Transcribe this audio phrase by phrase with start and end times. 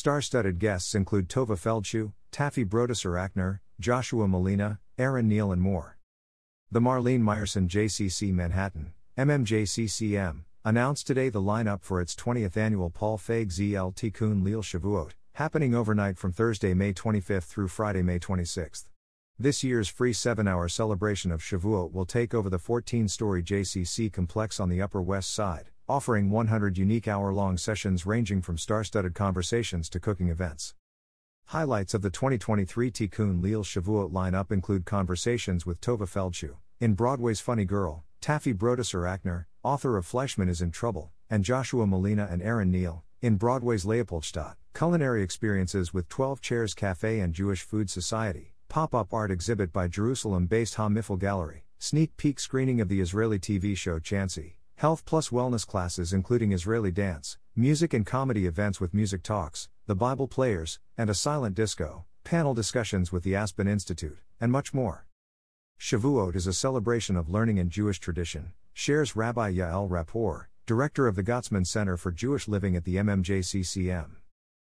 [0.00, 5.98] Star studded guests include Tovah Feldshuh, Taffy Brodesser Akner, Joshua Malina, Aaron Neil, and more.
[6.70, 13.18] The Marlene Meyerson JCC Manhattan, MMJCCM, announced today the lineup for its 20th annual Paul
[13.18, 18.86] Feig ZL Tikkun Leil Shavuot, happening overnight from Thursday, May 25 through Friday, May 26.
[19.38, 24.10] This year's free 7 hour celebration of Shavuot will take over the 14 story JCC
[24.10, 28.84] complex on the Upper West Side, offering 100 unique hour long sessions ranging from star
[28.84, 30.76] studded conversations to cooking events.
[31.46, 37.40] Highlights of the 2023 Tikkun Leil Shavuot lineup include conversations with Tovah Feldshuh, in Broadway's
[37.40, 42.40] Funny Girl, Taffy Brodesser Akner, author of Fleischman is in Trouble, and Joshua Malina and
[42.40, 48.54] Aaron Neil, in Broadway's Leopoldstadt, culinary experiences with 12 Chairs Cafe and Jewish Food Society,
[48.68, 53.00] pop up art exhibit by Jerusalem based Ha Mifal Gallery, sneak peek screening of the
[53.00, 58.80] Israeli TV show Chanshi, health plus wellness classes including Israeli dance, music and comedy events
[58.80, 63.68] with music talks, the Bible players, and a silent disco, panel discussions with the Aspen
[63.68, 65.06] Institute, and much more.
[65.78, 71.14] Shavuot is a celebration of learning and Jewish tradition, shares Rabbi Yael Rapport, director of
[71.14, 74.12] the Gottesman Center for Jewish Living at the MMJCCM.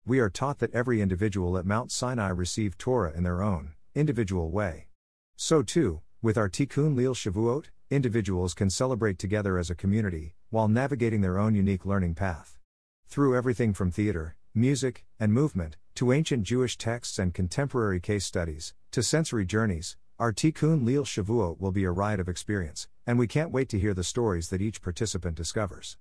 [0.04, 4.50] We are taught that every individual at Mount Sinai received Torah in their own, individual
[4.50, 4.88] way.
[5.36, 10.66] So too, with our Tikkun Leil Shavuot, individuals can celebrate together as a community, while
[10.66, 12.58] navigating their own unique learning path.
[13.06, 18.72] Through everything from theater, music, and movement, to ancient Jewish texts and contemporary case studies,
[18.92, 23.26] to sensory journeys, our Tikkun Leil Shavuot will be a ride of experience, and we
[23.26, 25.98] can't wait to hear the stories that each participant discovers.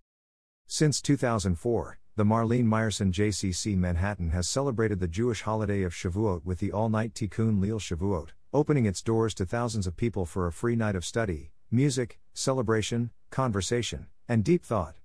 [0.68, 6.60] Since 2004, the Marlene Meyerson JCC Manhattan has celebrated the Jewish holiday of Shavuot with
[6.60, 10.52] the all night Tikkun Leil Shavuot, opening its doors to thousands of people for a
[10.54, 14.96] free night of study, music, celebration, conversation, and deep thought.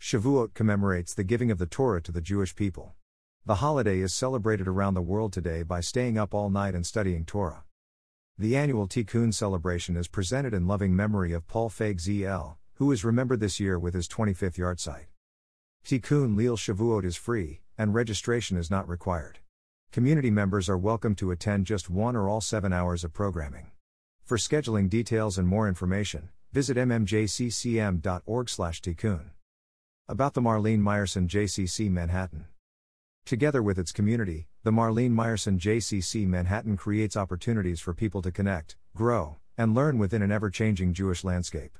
[0.00, 2.94] Shavuot commemorates the giving of the Torah to the Jewish people.
[3.44, 7.24] The holiday is celebrated around the world today by staying up all night and studying
[7.24, 7.64] Torah.
[8.38, 13.04] The annual Tikkun celebration is presented in loving memory of Paul Feig ZL, who is
[13.04, 15.06] remembered this year with his 25th yahrzeit.
[15.84, 19.40] Tikkun Leil Shavuot is free, and registration is not required.
[19.90, 23.72] Community members are welcome to attend just one or all seven hours of programming.
[24.24, 29.30] For scheduling details and more information, visit mmjccm.org/tikkun.
[30.08, 32.46] About the Marlene Meyerson JCC Manhattan.
[33.24, 38.76] Together with its community, the Marlene Meyerson JCC Manhattan creates opportunities for people to connect,
[38.96, 41.78] grow, and learn within an ever changing Jewish landscape.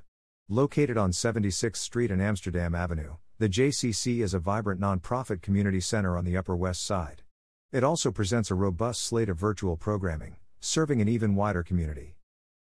[0.49, 6.17] Located on 76th Street and Amsterdam Avenue, the JCC is a vibrant nonprofit community center
[6.17, 7.23] on the Upper West Side.
[7.71, 12.15] It also presents a robust slate of virtual programming, serving an even wider community.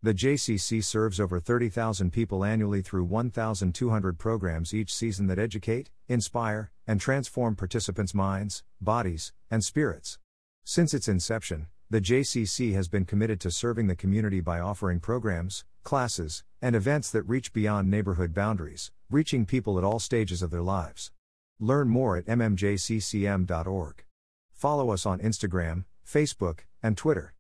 [0.04, 6.72] The JCC serves over 30,000 people annually through 1,200 programs each season that educate, inspire,
[6.88, 10.18] and transform participants' minds, bodies, and spirits.
[10.64, 15.66] Since its inception, the JCC has been committed to serving the community by offering programs,
[15.84, 20.64] classes, and events that reach beyond neighborhood boundaries, reaching people at all stages of their
[20.64, 21.12] lives.
[21.60, 24.04] Learn more at mmjccm.org.
[24.52, 27.36] Follow us on Instagram, Facebook, and Twitter.